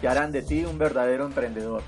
que 0.00 0.08
harán 0.08 0.32
de 0.32 0.42
ti 0.42 0.64
un 0.64 0.78
verdadero 0.78 1.24
emprendedor. 1.26 1.82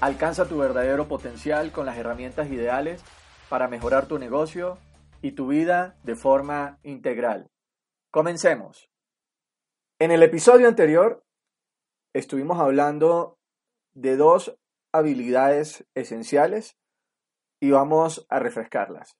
Alcanza 0.00 0.48
tu 0.48 0.58
verdadero 0.58 1.08
potencial 1.08 1.72
con 1.72 1.86
las 1.86 1.96
herramientas 1.96 2.50
ideales 2.50 3.02
para 3.48 3.68
mejorar 3.68 4.06
tu 4.06 4.18
negocio 4.18 4.78
y 5.22 5.32
tu 5.32 5.46
vida 5.46 5.96
de 6.02 6.16
forma 6.16 6.78
integral. 6.82 7.50
Comencemos. 8.10 8.90
En 9.98 10.10
el 10.10 10.22
episodio 10.22 10.68
anterior 10.68 11.24
estuvimos 12.12 12.58
hablando 12.58 13.38
de 13.94 14.16
dos 14.16 14.58
habilidades 14.92 15.86
esenciales 15.94 16.76
y 17.60 17.70
vamos 17.70 18.26
a 18.28 18.38
refrescarlas. 18.40 19.16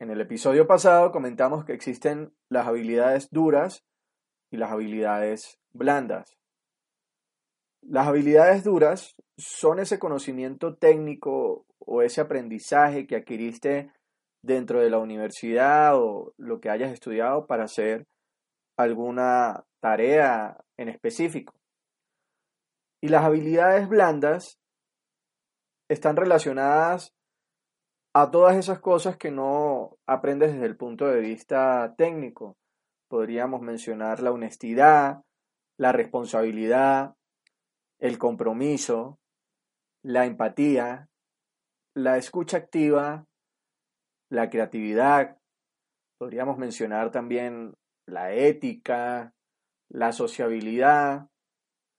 En 0.00 0.10
el 0.10 0.20
episodio 0.22 0.66
pasado 0.66 1.12
comentamos 1.12 1.66
que 1.66 1.74
existen 1.74 2.34
las 2.48 2.66
habilidades 2.66 3.28
duras 3.30 3.84
y 4.50 4.56
las 4.56 4.72
habilidades 4.72 5.59
blandas. 5.72 6.36
Las 7.82 8.08
habilidades 8.08 8.64
duras 8.64 9.16
son 9.38 9.78
ese 9.78 9.98
conocimiento 9.98 10.76
técnico 10.76 11.66
o 11.78 12.02
ese 12.02 12.20
aprendizaje 12.20 13.06
que 13.06 13.16
adquiriste 13.16 13.90
dentro 14.42 14.80
de 14.80 14.90
la 14.90 14.98
universidad 14.98 15.96
o 15.96 16.32
lo 16.36 16.60
que 16.60 16.70
hayas 16.70 16.92
estudiado 16.92 17.46
para 17.46 17.64
hacer 17.64 18.06
alguna 18.76 19.64
tarea 19.80 20.58
en 20.76 20.88
específico. 20.88 21.54
Y 23.02 23.08
las 23.08 23.24
habilidades 23.24 23.88
blandas 23.88 24.58
están 25.88 26.16
relacionadas 26.16 27.14
a 28.14 28.30
todas 28.30 28.56
esas 28.56 28.80
cosas 28.80 29.16
que 29.16 29.30
no 29.30 29.96
aprendes 30.06 30.52
desde 30.52 30.66
el 30.66 30.76
punto 30.76 31.06
de 31.06 31.20
vista 31.20 31.94
técnico. 31.96 32.56
Podríamos 33.08 33.60
mencionar 33.60 34.20
la 34.20 34.32
honestidad, 34.32 35.22
la 35.80 35.92
responsabilidad, 35.92 37.14
el 38.00 38.18
compromiso, 38.18 39.18
la 40.02 40.26
empatía, 40.26 41.08
la 41.94 42.18
escucha 42.18 42.58
activa, 42.58 43.24
la 44.28 44.50
creatividad. 44.50 45.38
Podríamos 46.18 46.58
mencionar 46.58 47.10
también 47.10 47.72
la 48.06 48.34
ética, 48.34 49.32
la 49.88 50.12
sociabilidad, 50.12 51.28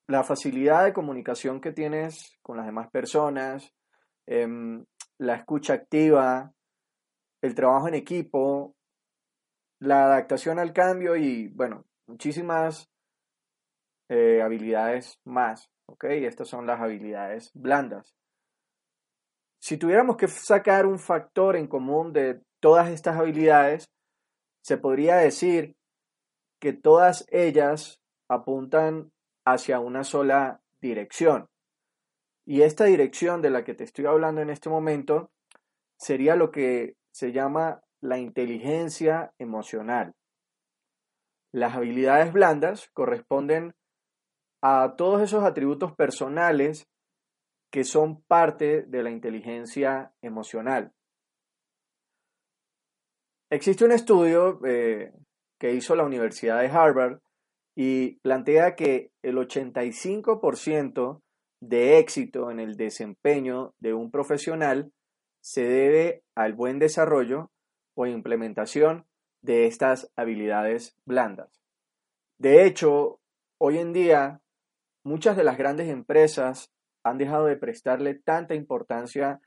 la 0.08 0.24
facilidad 0.24 0.86
de 0.86 0.94
comunicación 0.94 1.60
que 1.60 1.72
tienes 1.72 2.38
con 2.44 2.58
las 2.58 2.68
demás 2.68 2.88
personas, 2.92 3.74
em, 4.28 4.86
la 5.18 5.38
escucha 5.38 5.74
activa, 5.74 6.54
el 7.42 7.56
trabajo 7.56 7.88
en 7.88 7.96
equipo, 7.96 8.76
la 9.80 10.04
adaptación 10.04 10.60
al 10.60 10.72
cambio 10.72 11.16
y, 11.16 11.48
bueno, 11.48 11.88
muchísimas 12.06 12.91
eh, 14.14 14.42
habilidades 14.42 15.22
más, 15.24 15.72
¿ok? 15.86 16.04
Estas 16.04 16.50
son 16.50 16.68
las 16.68 16.82
habilidades 16.82 17.50
blandas. 17.54 18.14
Si 19.62 19.78
tuviéramos 19.78 20.18
que 20.18 20.28
sacar 20.28 20.86
un 20.86 21.00
factor 21.00 21.56
en 21.56 21.66
común 21.66 22.12
de 22.12 22.42
todas 22.60 22.90
estas 22.90 23.16
habilidades, 23.16 23.90
se 24.62 24.78
podría 24.78 25.16
decir 25.16 25.78
que 26.60 26.74
todas 26.74 27.26
ellas 27.30 28.02
apuntan 28.28 29.14
hacia 29.46 29.80
una 29.80 30.04
sola 30.04 30.60
dirección. 30.82 31.48
Y 32.46 32.64
esta 32.64 32.84
dirección 32.84 33.42
de 33.42 33.52
la 33.52 33.64
que 33.64 33.76
te 33.76 33.86
estoy 33.86 34.08
hablando 34.08 34.42
en 34.42 34.50
este 34.50 34.68
momento 34.68 35.32
sería 35.98 36.36
lo 36.36 36.52
que 36.52 36.98
se 37.12 37.32
llama 37.32 37.82
la 38.02 38.18
inteligencia 38.18 39.32
emocional. 39.40 40.16
Las 41.54 41.78
habilidades 41.78 42.34
blandas 42.34 42.90
corresponden 42.92 43.74
a 44.62 44.96
todos 44.98 45.22
esos 45.22 45.44
atributos 45.44 45.94
personales 45.94 46.88
que 47.72 47.84
son 47.84 48.22
parte 48.24 48.84
de 48.84 49.04
la 49.04 49.10
inteligencia 49.10 50.14
emocional. 50.22 50.94
Existe 53.50 53.86
un 53.86 53.92
estudio 53.92 54.60
eh, 54.66 55.14
que 55.60 55.74
hizo 55.74 55.96
la 55.96 56.06
Universidad 56.06 56.60
de 56.60 56.68
Harvard 56.68 57.20
y 57.76 58.20
plantea 58.20 58.76
que 58.76 59.12
el 59.24 59.38
85% 59.38 61.22
de 61.62 62.00
éxito 62.00 62.52
en 62.52 62.60
el 62.60 62.76
desempeño 62.76 63.74
de 63.80 63.94
un 63.94 64.12
profesional 64.12 64.92
se 65.42 65.64
debe 65.64 66.24
al 66.36 66.54
buen 66.54 66.80
desarrollo 66.80 67.52
o 67.96 68.06
implementación 68.06 69.06
de 69.42 69.68
estas 69.68 70.12
habilidades 70.16 70.96
blandas. 71.06 71.62
De 72.38 72.66
hecho, 72.66 73.20
hoy 73.60 73.78
en 73.78 73.94
día 73.94 74.42
muchas 75.04 75.38
de 75.38 75.44
las 75.44 75.58
grandes 75.58 75.90
empresas 75.90 76.72
han 77.04 77.18
dejado 77.18 77.46
de 77.46 77.58
prestarle 77.58 78.16
tanta 78.16 78.56
importancia 78.56 79.42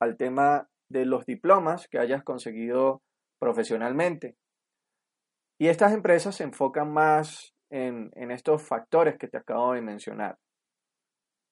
al 0.00 0.16
tema 0.16 0.68
de 0.88 1.06
los 1.06 1.24
diplomas 1.24 1.88
que 1.88 1.98
hayas 1.98 2.22
conseguido 2.22 3.02
profesionalmente. 3.38 4.36
Y 5.58 5.68
estas 5.68 5.92
empresas 5.92 6.36
se 6.36 6.44
enfocan 6.44 6.92
más 6.92 7.54
en, 7.70 8.10
estos 8.30 8.62
factores 8.62 9.16
que 9.16 9.28
te 9.28 9.38
acabo 9.38 9.72
de 9.72 9.82
mencionar. 9.82 10.38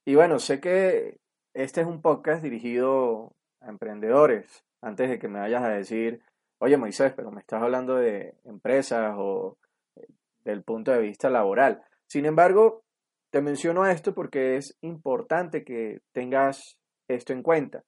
Y 0.05 0.15
bueno, 0.15 0.39
sé 0.39 0.61
que 0.61 1.19
este 1.55 1.83
es 1.83 1.87
un 1.87 2.01
podcast 2.01 2.43
dirigido 2.43 3.35
a 3.61 3.69
emprendedores. 3.69 4.65
Antes 4.81 5.11
de 5.11 5.19
que 5.19 5.29
me 5.29 5.41
vayas 5.41 5.63
a 5.63 5.69
decir, 5.69 6.23
oye 6.59 6.77
Moisés, 6.77 7.13
pero 7.15 7.31
me 7.31 7.41
estás 7.41 7.63
hablando 7.63 7.97
de 7.97 8.35
empresas 8.45 9.15
o 9.19 9.59
eh, 9.97 10.07
del 10.45 10.63
punto 10.63 10.93
de 10.93 11.01
vista 11.01 11.29
laboral. 11.29 11.83
Sin 12.07 12.27
embargo, 12.27 12.85
te 13.31 13.43
menciono 13.43 13.87
esto 13.87 14.15
porque 14.15 14.57
es 14.57 14.77
importante 14.81 15.65
que 15.65 16.01
tengas 16.13 16.79
esto 17.09 17.33
en 17.33 17.43
cuenta. 17.43 17.85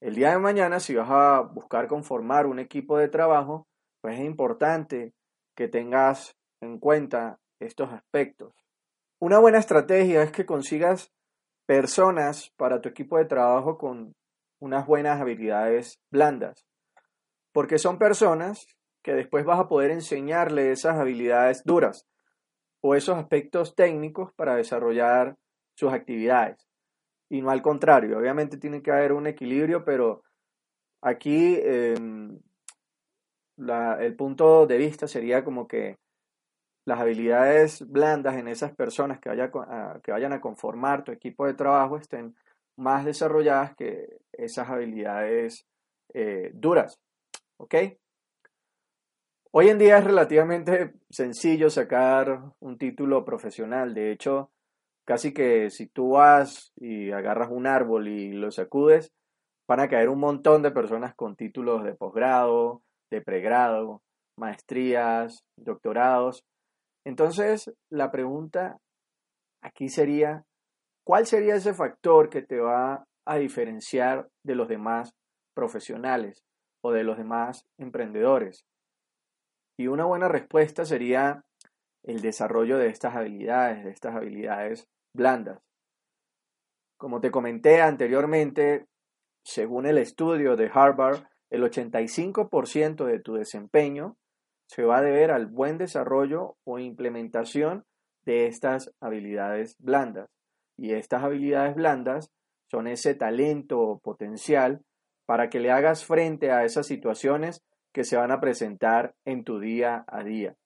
El 0.00 0.14
día 0.14 0.30
de 0.30 0.38
mañana, 0.38 0.80
si 0.80 0.94
vas 0.94 1.10
a 1.10 1.40
buscar 1.40 1.86
conformar 1.86 2.46
un 2.46 2.58
equipo 2.58 2.96
de 2.96 3.08
trabajo, 3.08 3.66
pues 4.00 4.18
es 4.18 4.24
importante 4.24 5.12
que 5.54 5.68
tengas 5.68 6.36
en 6.62 6.78
cuenta 6.78 7.38
estos 7.60 7.92
aspectos. 7.92 8.54
Una 9.20 9.38
buena 9.38 9.58
estrategia 9.58 10.22
es 10.22 10.32
que 10.32 10.46
consigas 10.46 11.12
personas 11.66 12.50
para 12.56 12.80
tu 12.80 12.88
equipo 12.88 13.18
de 13.18 13.26
trabajo 13.26 13.76
con 13.76 14.14
unas 14.58 14.86
buenas 14.86 15.20
habilidades 15.20 16.00
blandas, 16.10 16.64
porque 17.52 17.78
son 17.78 17.98
personas 17.98 18.66
que 19.02 19.12
después 19.12 19.44
vas 19.44 19.60
a 19.60 19.68
poder 19.68 19.90
enseñarle 19.90 20.72
esas 20.72 20.98
habilidades 20.98 21.62
duras 21.64 22.06
o 22.80 22.94
esos 22.94 23.16
aspectos 23.16 23.74
técnicos 23.74 24.32
para 24.32 24.56
desarrollar 24.56 25.36
sus 25.74 25.92
actividades. 25.92 26.66
Y 27.28 27.42
no 27.42 27.50
al 27.50 27.62
contrario, 27.62 28.18
obviamente 28.18 28.58
tiene 28.58 28.82
que 28.82 28.90
haber 28.90 29.12
un 29.12 29.26
equilibrio, 29.26 29.84
pero 29.84 30.22
aquí 31.00 31.58
em, 31.62 32.38
el 33.56 34.16
punto 34.16 34.66
de 34.66 34.78
vista 34.78 35.06
sería 35.06 35.44
como 35.44 35.68
que 35.68 35.98
las 36.86 36.98
habilidades 36.98 37.88
blandas 37.88 38.36
en 38.36 38.48
esas 38.48 38.74
personas 38.74 39.20
que, 39.20 39.28
vayan 39.28 40.32
a 40.32 40.40
conformar 40.40 41.04
tu 41.04 41.12
equipo 41.12 41.46
de 41.46 41.54
trabajo 41.54 41.96
estén 41.96 42.34
más 42.76 43.04
desarrolladas 43.04 43.76
que 43.76 44.18
esas 44.32 44.68
habilidades 44.68 45.66
eh, 46.14 46.50
duras. 46.54 46.98
¿Ok? 47.58 47.74
Hoy 49.52 49.68
en 49.68 49.78
día 49.78 49.98
es 49.98 50.04
relativamente 50.04 50.94
sencillo 51.10 51.70
sacar 51.70 52.40
un 52.60 52.78
título 52.78 53.24
profesional. 53.24 53.94
De 53.94 54.12
hecho, 54.12 54.52
casi 55.04 55.34
que 55.34 55.70
si 55.70 55.88
tú 55.88 56.10
vas 56.10 56.72
y 56.76 57.10
agarras 57.10 57.48
un 57.50 57.66
árbol 57.66 58.06
y 58.06 58.30
lo 58.32 58.52
sacudes, 58.52 59.12
van 59.66 59.80
a 59.80 59.88
caer 59.88 60.08
un 60.08 60.20
montón 60.20 60.62
de 60.62 60.70
personas 60.70 61.16
con 61.16 61.34
títulos 61.34 61.82
de 61.82 61.94
posgrado, 61.94 62.82
de 63.10 63.22
pregrado, 63.22 64.02
maestrías, 64.36 65.44
doctorados. 65.56 66.44
Entonces, 67.04 67.72
la 67.90 68.12
pregunta 68.12 68.78
aquí 69.62 69.88
sería, 69.88 70.44
¿cuál 71.04 71.26
sería 71.26 71.56
ese 71.56 71.74
factor 71.74 72.30
que 72.30 72.42
te 72.42 72.60
va 72.60 73.04
a 73.26 73.36
diferenciar 73.38 74.28
de 74.44 74.54
los 74.54 74.68
demás 74.68 75.12
profesionales 75.54 76.44
o 76.84 76.92
de 76.92 77.02
los 77.02 77.16
demás 77.18 77.66
emprendedores? 77.78 78.64
Y 79.78 79.86
una 79.86 80.04
buena 80.04 80.28
respuesta 80.28 80.84
sería 80.84 81.44
el 82.02 82.20
desarrollo 82.20 82.78
de 82.78 82.88
estas 82.88 83.14
habilidades, 83.16 83.84
de 83.84 83.90
estas 83.90 84.14
habilidades 84.14 84.88
blandas. 85.14 85.60
Como 86.98 87.20
te 87.20 87.30
comenté 87.30 87.80
anteriormente, 87.80 88.86
según 89.44 89.86
el 89.86 89.98
estudio 89.98 90.56
de 90.56 90.70
Harvard, 90.72 91.24
el 91.50 91.62
85% 91.62 93.04
de 93.04 93.20
tu 93.20 93.34
desempeño 93.34 94.16
se 94.68 94.84
va 94.84 94.98
a 94.98 95.02
deber 95.02 95.30
al 95.30 95.46
buen 95.46 95.78
desarrollo 95.78 96.56
o 96.64 96.78
implementación 96.78 97.84
de 98.24 98.46
estas 98.46 98.92
habilidades 99.00 99.76
blandas. 99.78 100.28
Y 100.78 100.92
estas 100.92 101.24
habilidades 101.24 101.74
blandas 101.74 102.30
son 102.70 102.86
ese 102.86 103.14
talento 103.14 103.80
o 103.80 103.98
potencial 103.98 104.82
para 105.26 105.50
que 105.50 105.58
le 105.58 105.70
hagas 105.70 106.04
frente 106.04 106.52
a 106.52 106.64
esas 106.64 106.86
situaciones 106.86 107.62
que 107.92 108.04
se 108.04 108.16
van 108.16 108.30
a 108.30 108.40
presentar 108.40 109.14
en 109.24 109.44
tu 109.44 109.58
día 109.58 110.04
a 110.06 110.22
día. 110.22 110.56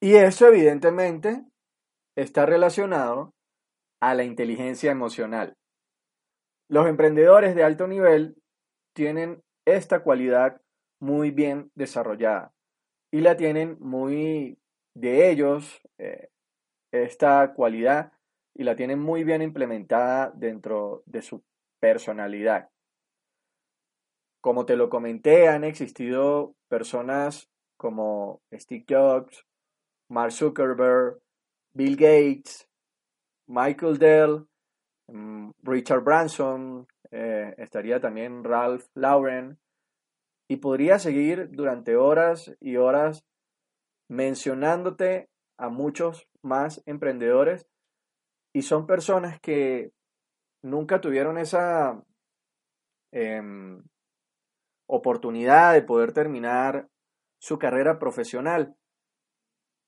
Y 0.00 0.16
eso 0.16 0.48
evidentemente 0.48 1.44
está 2.16 2.46
relacionado 2.46 3.34
a 4.00 4.14
la 4.14 4.24
inteligencia 4.24 4.90
emocional. 4.90 5.56
Los 6.68 6.88
emprendedores 6.88 7.54
de 7.54 7.64
alto 7.64 7.86
nivel 7.86 8.36
tienen 8.94 9.42
esta 9.64 10.02
cualidad 10.02 10.60
muy 11.00 11.30
bien 11.30 11.70
desarrollada 11.74 12.52
y 13.12 13.20
la 13.20 13.36
tienen 13.36 13.76
muy 13.78 14.58
de 14.94 15.30
ellos, 15.30 15.80
eh, 15.98 16.28
esta 16.92 17.52
cualidad, 17.54 18.12
y 18.54 18.64
la 18.64 18.76
tienen 18.76 18.98
muy 18.98 19.24
bien 19.24 19.42
implementada 19.42 20.32
dentro 20.34 21.02
de 21.06 21.22
su 21.22 21.42
personalidad. 21.80 22.68
Como 24.42 24.66
te 24.66 24.76
lo 24.76 24.90
comenté, 24.90 25.48
han 25.48 25.62
existido 25.62 26.56
personas 26.68 27.48
como 27.76 28.42
Steve 28.52 28.84
Jobs, 28.88 29.46
Mark 30.10 30.32
Zuckerberg, 30.32 31.20
Bill 31.72 31.96
Gates, 31.96 32.68
Michael 33.46 33.98
Dell, 33.98 34.46
mm, 35.06 35.50
Richard 35.62 36.02
Branson, 36.02 36.88
eh, 37.12 37.54
estaría 37.56 38.00
también 38.00 38.42
Ralph 38.42 38.86
Lauren, 38.94 39.58
y 40.48 40.56
podría 40.56 40.98
seguir 40.98 41.48
durante 41.52 41.96
horas 41.96 42.52
y 42.60 42.76
horas 42.76 43.24
mencionándote 44.08 45.28
a 45.56 45.68
muchos 45.68 46.28
más 46.42 46.82
emprendedores 46.84 47.66
y 48.52 48.62
son 48.62 48.86
personas 48.86 49.40
que 49.40 49.92
nunca 50.62 51.00
tuvieron 51.00 51.38
esa 51.38 52.02
em, 53.12 53.82
oportunidad 54.94 55.72
de 55.72 55.80
poder 55.80 56.12
terminar 56.12 56.90
su 57.40 57.58
carrera 57.58 57.98
profesional 57.98 58.76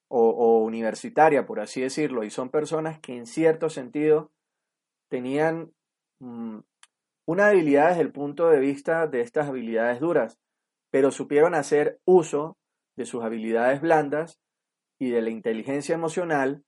o, 0.09 0.63
universitaria, 0.65 1.45
por 1.45 1.61
así 1.61 1.83
decirlo, 1.83 2.25
y 2.25 2.31
son 2.31 2.49
personas 2.49 3.01
que 3.01 3.15
en 3.17 3.27
cierto 3.27 3.69
sentido 3.69 4.33
tenían 5.11 5.73
mm, 6.21 6.61
una 7.27 7.49
habilidad 7.49 7.89
desde 7.91 8.01
el 8.01 8.13
punto 8.13 8.49
de 8.49 8.61
vista 8.61 9.07
de 9.07 9.21
estas 9.21 9.49
habilidades 9.49 10.01
duras, 10.01 10.39
pero 10.91 11.11
supieron 11.11 11.55
hacer 11.55 12.01
uso 12.07 12.57
de 12.97 13.05
sus 13.05 13.25
habilidades 13.25 13.83
blandas 13.83 14.41
y 14.99 15.11
de 15.11 15.21
la 15.21 15.31
inteligencia 15.31 15.95
emocional 15.95 16.65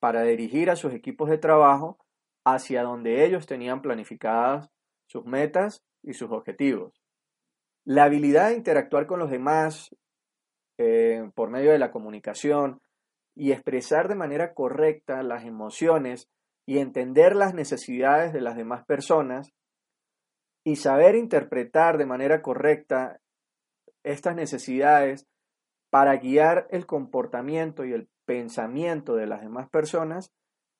para 0.00 0.22
dirigir 0.22 0.68
a 0.68 0.76
sus 0.76 0.92
equipos 0.92 1.30
de 1.30 1.38
trabajo 1.38 1.98
hacia 2.44 2.82
donde 2.82 3.24
ellos 3.24 3.46
tenían 3.46 3.80
planificadas 3.80 4.70
sus 5.06 5.24
metas 5.24 5.82
y 6.02 6.12
sus 6.14 6.30
objetivos. 6.30 6.99
La 7.84 8.04
habilidad 8.04 8.48
de 8.48 8.56
interactuar 8.56 9.06
con 9.06 9.18
los 9.18 9.30
demás 9.30 9.94
eh, 10.78 11.30
por 11.34 11.50
medio 11.50 11.72
de 11.72 11.78
la 11.78 11.90
comunicación 11.90 12.80
y 13.36 13.52
expresar 13.52 14.08
de 14.08 14.14
manera 14.14 14.54
correcta 14.54 15.22
las 15.22 15.44
emociones 15.44 16.28
y 16.66 16.78
entender 16.78 17.34
las 17.36 17.54
necesidades 17.54 18.32
de 18.32 18.40
las 18.40 18.56
demás 18.56 18.84
personas 18.84 19.52
y 20.64 20.76
saber 20.76 21.14
interpretar 21.14 21.98
de 21.98 22.06
manera 22.06 22.42
correcta 22.42 23.20
estas 24.04 24.36
necesidades 24.36 25.26
para 25.90 26.16
guiar 26.16 26.66
el 26.70 26.86
comportamiento 26.86 27.84
y 27.84 27.92
el 27.92 28.08
pensamiento 28.24 29.16
de 29.16 29.26
las 29.26 29.40
demás 29.40 29.68
personas 29.68 30.32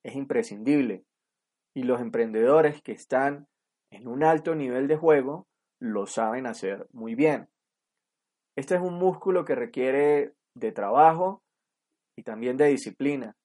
es 0.04 0.14
imprescindible. 0.14 1.04
Y 1.74 1.82
los 1.82 2.00
emprendedores 2.00 2.80
que 2.82 2.92
están 2.92 3.48
en 3.90 4.06
un 4.06 4.22
alto 4.22 4.54
nivel 4.54 4.86
de 4.86 4.96
juego 4.96 5.46
lo 5.80 6.06
saben 6.06 6.46
hacer 6.46 6.86
muy 6.92 7.14
bien. 7.14 7.48
Este 8.56 8.74
es 8.74 8.80
un 8.80 8.94
músculo 8.94 9.44
que 9.44 9.54
requiere 9.54 10.34
de 10.54 10.72
trabajo 10.72 11.42
y 12.16 12.22
también 12.22 12.56
de 12.56 12.66
disciplina, 12.66 13.36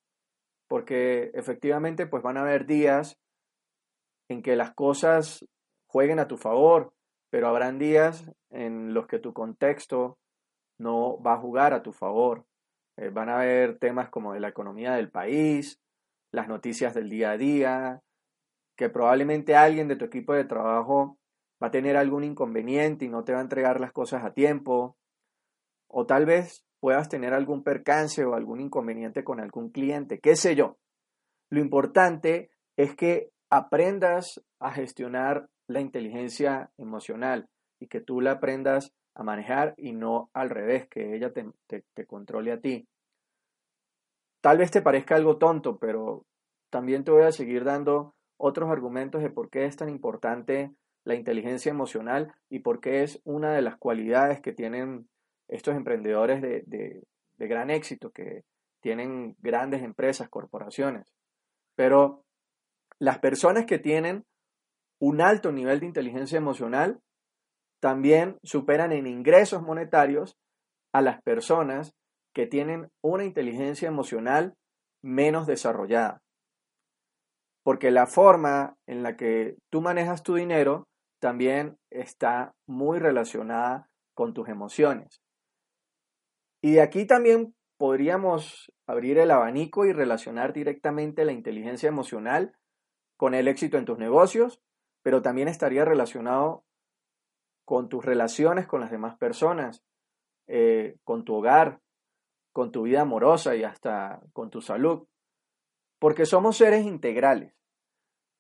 porque 0.67 1.31
efectivamente 1.33 2.05
pues 2.07 2.21
van 2.21 2.37
a 2.37 2.41
haber 2.41 2.65
días 2.65 3.17
en 4.29 4.41
que 4.41 4.55
las 4.55 4.73
cosas 4.73 5.45
jueguen 5.87 6.19
a 6.19 6.27
tu 6.27 6.37
favor, 6.37 6.93
pero 7.29 7.47
habrán 7.47 7.79
días 7.79 8.29
en 8.49 8.93
los 8.93 9.07
que 9.07 9.19
tu 9.19 9.33
contexto 9.33 10.17
no 10.77 11.21
va 11.21 11.33
a 11.33 11.39
jugar 11.39 11.73
a 11.73 11.83
tu 11.83 11.93
favor. 11.93 12.45
Eh, 12.97 13.09
van 13.09 13.29
a 13.29 13.35
haber 13.35 13.77
temas 13.77 14.09
como 14.09 14.33
de 14.33 14.39
la 14.39 14.49
economía 14.49 14.95
del 14.95 15.09
país, 15.09 15.79
las 16.31 16.47
noticias 16.47 16.93
del 16.93 17.09
día 17.09 17.31
a 17.31 17.37
día, 17.37 18.01
que 18.75 18.89
probablemente 18.89 19.55
alguien 19.55 19.87
de 19.87 19.95
tu 19.95 20.05
equipo 20.05 20.33
de 20.33 20.43
trabajo 20.43 21.17
a 21.65 21.71
tener 21.71 21.97
algún 21.97 22.23
inconveniente 22.23 23.05
y 23.05 23.09
no 23.09 23.23
te 23.23 23.33
va 23.33 23.39
a 23.39 23.43
entregar 23.43 23.79
las 23.79 23.91
cosas 23.91 24.23
a 24.23 24.33
tiempo, 24.33 24.97
o 25.87 26.05
tal 26.05 26.25
vez 26.25 26.65
puedas 26.79 27.09
tener 27.09 27.33
algún 27.33 27.63
percance 27.63 28.23
o 28.25 28.35
algún 28.35 28.61
inconveniente 28.61 29.23
con 29.23 29.39
algún 29.39 29.69
cliente, 29.69 30.19
qué 30.19 30.35
sé 30.35 30.55
yo. 30.55 30.77
Lo 31.49 31.59
importante 31.59 32.49
es 32.77 32.95
que 32.95 33.29
aprendas 33.49 34.43
a 34.59 34.71
gestionar 34.71 35.47
la 35.67 35.81
inteligencia 35.81 36.71
emocional 36.77 37.47
y 37.79 37.87
que 37.87 38.01
tú 38.01 38.21
la 38.21 38.33
aprendas 38.33 38.93
a 39.15 39.23
manejar 39.23 39.73
y 39.77 39.93
no 39.93 40.29
al 40.33 40.49
revés, 40.49 40.87
que 40.89 41.15
ella 41.15 41.31
te, 41.31 42.05
controle 42.05 42.51
a 42.51 42.59
ti. 42.59 42.87
Tal 44.41 44.57
vez 44.57 44.71
te 44.71 44.81
parezca 44.81 45.15
algo 45.15 45.37
tonto, 45.37 45.77
pero 45.79 46.25
también 46.69 47.03
te 47.03 47.11
voy 47.11 47.23
a 47.23 47.31
seguir 47.31 47.63
dando 47.63 48.13
otros 48.37 48.69
argumentos 48.69 49.23
de 49.23 49.29
por 49.29 49.49
qué 49.49 49.65
es 49.65 49.77
tan 49.77 49.89
importante 49.89 50.71
la 51.05 51.15
inteligencia 51.15 51.69
emocional 51.69 52.33
y 52.49 52.59
por 52.59 52.81
qué 52.81 53.03
es 53.03 53.21
una 53.23 53.53
de 53.53 53.61
las 53.61 53.77
cualidades 53.77 54.41
que 54.41 54.53
tienen 54.53 55.07
estos 55.47 55.75
emprendedores 55.75 56.41
de, 56.41 56.63
de, 56.65 57.47
gran 57.47 57.69
éxito, 57.69 58.09
que 58.11 58.43
tienen 58.81 59.35
grandes 59.39 59.83
empresas, 59.83 60.29
corporaciones. 60.29 61.13
Pero 61.75 62.23
las 62.99 63.19
personas 63.19 63.65
que 63.65 63.77
tienen 63.77 64.25
un 64.99 65.21
alto 65.21 65.51
nivel 65.51 65.79
de 65.79 65.85
inteligencia 65.85 66.37
emocional 66.37 66.99
también 67.79 68.37
superan 68.43 68.91
en 68.91 69.05
ingresos 69.05 69.61
monetarios 69.61 70.37
a 70.91 71.01
las 71.01 71.21
personas 71.21 71.93
que 72.33 72.47
tienen 72.47 72.89
una 73.03 73.25
inteligencia 73.25 73.87
emocional 73.87 74.55
menos 75.03 75.45
desarrollada. 75.45 76.21
Porque 77.63 77.91
la 77.91 78.07
forma 78.07 78.75
en 78.87 79.03
la 79.03 79.15
que 79.15 79.55
tú 79.69 79.81
manejas 79.81 80.23
tu 80.23 80.35
dinero 80.35 80.87
también 81.25 81.79
está 81.89 82.53
muy 82.67 82.99
relacionada 82.99 83.89
con 84.13 84.35
tus 84.35 84.47
emociones. 84.47 85.23
Y 86.61 86.73
de 86.73 86.81
aquí 86.83 87.07
también 87.07 87.55
podríamos 87.79 88.71
abrir 88.85 89.17
el 89.17 89.31
abanico 89.31 89.87
y 89.87 89.91
relacionar 89.91 90.53
directamente 90.53 91.25
la 91.25 91.31
inteligencia 91.31 91.89
emocional 91.89 92.55
con 93.17 93.33
el 93.33 93.47
éxito 93.47 93.79
en 93.79 93.85
tus 93.85 93.97
negocios, 93.97 94.61
pero 95.01 95.23
también 95.23 95.47
estaría 95.47 95.83
relacionado 95.83 96.63
con 97.65 97.89
tus 97.89 98.05
relaciones 98.05 98.67
con 98.67 98.81
las 98.81 98.91
demás 98.91 99.17
personas, 99.17 99.83
eh, 100.45 100.97
con 101.03 101.25
tu 101.25 101.33
hogar, 101.33 101.81
con 102.53 102.71
tu 102.71 102.83
vida 102.83 103.01
amorosa 103.01 103.55
y 103.55 103.63
hasta 103.63 104.21
con 104.31 104.51
tu 104.51 104.61
salud. 104.61 105.07
Porque 105.97 106.27
somos 106.27 106.57
seres 106.57 106.85
integrales 106.85 107.55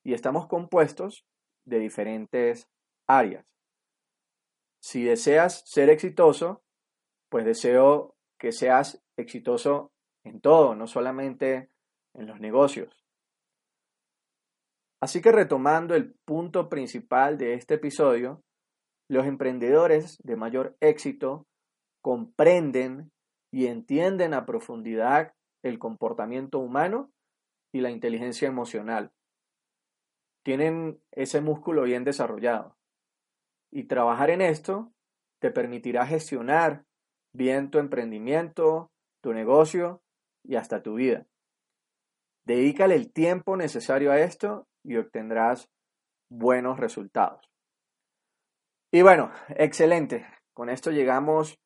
y 0.03 0.13
estamos 0.13 0.45
compuestos 0.45 1.25
de 1.65 1.79
diferentes 1.79 2.69
áreas. 3.07 3.45
Si 4.81 5.03
deseas 5.03 5.63
ser 5.65 5.89
exitoso, 5.89 6.63
pues 7.29 7.45
deseo 7.45 8.15
que 8.39 8.51
seas 8.51 9.03
exitoso 9.17 9.91
en 10.23 10.41
todo, 10.41 10.75
no 10.75 10.87
solamente 10.87 11.69
en 12.13 12.27
los 12.27 12.39
negocios. 12.39 13.05
Así 15.01 15.21
que 15.21 15.31
retomando 15.31 15.95
el 15.95 16.13
punto 16.25 16.69
principal 16.69 17.37
de 17.37 17.53
este 17.53 17.75
episodio, 17.75 18.43
los 19.09 19.25
emprendedores 19.25 20.17
de 20.23 20.35
mayor 20.35 20.77
éxito 20.79 21.47
comprenden 22.01 23.11
y 23.51 23.67
entienden 23.67 24.33
a 24.33 24.45
profundidad 24.45 25.33
el 25.63 25.79
comportamiento 25.79 26.59
humano 26.59 27.11
y 27.73 27.81
la 27.81 27.89
inteligencia 27.89 28.47
emocional. 28.47 29.11
Tienen 30.43 31.01
ese 31.11 31.41
músculo 31.41 31.83
bien 31.83 32.03
desarrollado. 32.03 32.77
Y 33.75 33.87
trabajar 33.87 34.29
en 34.29 34.39
esto 34.39 34.93
te 35.41 35.51
permitirá 35.51 36.07
gestionar 36.07 36.85
bien 37.33 37.71
tu 37.71 37.79
emprendimiento, 37.79 38.89
tu 39.21 39.33
negocio 39.33 40.01
y 40.45 40.55
hasta 40.55 40.81
tu 40.81 40.93
vida. 40.93 41.27
Dedícale 42.45 42.95
el 42.95 43.11
tiempo 43.11 43.57
necesario 43.57 44.13
a 44.13 44.19
esto 44.21 44.65
y 44.81 44.95
obtendrás 44.95 45.69
buenos 46.29 46.79
resultados. 46.79 47.51
Y 48.93 49.01
bueno, 49.01 49.29
excelente. 49.49 50.25
Con 50.53 50.69
esto 50.69 50.91
llegamos 50.91 51.59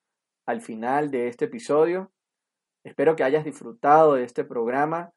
al 0.48 0.62
final 0.62 1.12
de 1.12 1.28
este 1.28 1.46
episodio. 1.46 2.12
Espero 2.84 3.16
que 3.16 3.24
hayas 3.24 3.46
disfrutado 3.46 4.16
de 4.16 4.24
este 4.24 4.44
programa. 4.44 5.13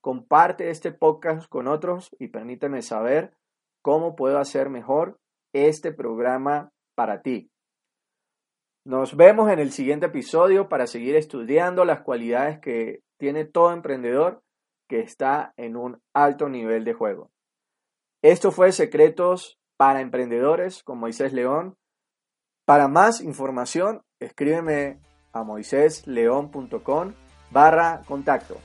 Comparte 0.00 0.70
este 0.70 0.92
podcast 0.92 1.48
con 1.48 1.66
otros 1.66 2.14
y 2.20 2.28
permíteme 2.28 2.82
saber 2.82 3.36
cómo 3.82 4.14
puedo 4.14 4.38
hacer 4.38 4.70
mejor 4.70 5.18
este 5.52 5.92
programa 5.92 6.70
para 6.94 7.22
ti. 7.22 7.50
Nos 8.84 9.16
vemos 9.16 9.50
en 9.50 9.58
el 9.58 9.72
siguiente 9.72 10.06
episodio 10.06 10.68
para 10.68 10.86
seguir 10.86 11.14
estudiando 11.16 11.84
las 11.84 12.00
cualidades 12.00 12.60
que 12.60 13.02
tiene 13.18 13.44
todo 13.44 13.72
emprendedor 13.72 14.42
que 14.88 15.00
está 15.00 15.52
en 15.56 15.76
un 15.76 16.00
alto 16.14 16.48
nivel 16.48 16.84
de 16.84 16.94
juego. 16.94 17.30
Esto 18.22 18.50
fue 18.50 18.72
Secretos 18.72 19.58
para 19.76 20.00
Emprendedores 20.00 20.82
con 20.82 20.98
Moisés 20.98 21.32
León. 21.32 21.76
Para 22.66 22.88
más 22.88 23.20
información, 23.20 24.02
escríbeme 24.18 25.00
a 25.32 25.44
moisésleón.com 25.44 27.14
barra 27.50 28.02
contacto. 28.06 28.56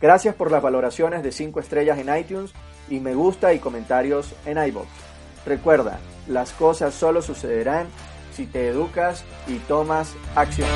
Gracias 0.00 0.34
por 0.34 0.50
las 0.50 0.62
valoraciones 0.62 1.22
de 1.22 1.32
5 1.32 1.60
estrellas 1.60 1.98
en 1.98 2.16
iTunes 2.16 2.52
y 2.88 3.00
me 3.00 3.14
gusta 3.14 3.52
y 3.52 3.58
comentarios 3.58 4.34
en 4.46 4.58
iBox. 4.58 5.07
Recuerda, 5.48 5.98
las 6.26 6.52
cosas 6.52 6.92
solo 6.92 7.22
sucederán 7.22 7.86
si 8.34 8.44
te 8.44 8.68
educas 8.68 9.24
y 9.46 9.56
tomas 9.60 10.14
acción. 10.34 10.68